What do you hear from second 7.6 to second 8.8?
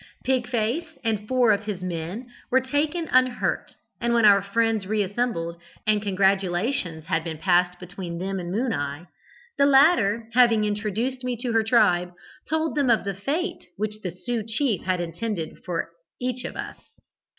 between them and Moon